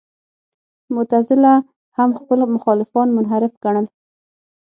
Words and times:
معتزله 0.95 1.53
هم 1.97 2.09
خپل 2.19 2.39
مخالفان 2.55 3.07
منحرف 3.17 3.53
ګڼل. 3.63 3.85